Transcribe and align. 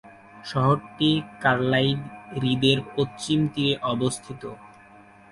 শহরটি 0.45 1.09
কার্লাইল 1.41 1.99
হ্রদের 2.33 2.77
পশ্চিম 2.95 3.39
তীরে 3.53 3.73
অবস্থিত। 3.93 4.43